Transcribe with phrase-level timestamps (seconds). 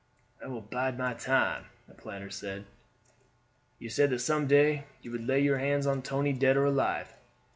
[0.43, 2.65] "I will bide my time," the planter said.
[3.77, 7.13] "You said that some day you would lay hands on Tony dead or alive.